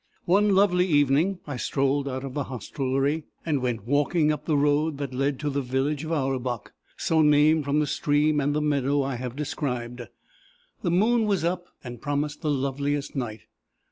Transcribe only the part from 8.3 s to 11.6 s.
and the meadow I have described. The moon was